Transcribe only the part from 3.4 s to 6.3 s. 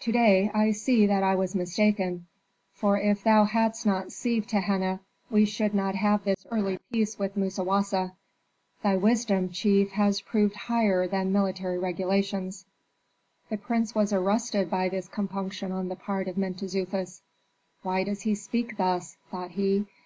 hadst not seized Tehenna we should not have